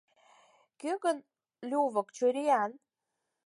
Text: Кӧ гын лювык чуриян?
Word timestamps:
Кӧ 0.79 0.91
гын 1.03 1.17
лювык 1.69 2.07
чуриян? 2.15 2.71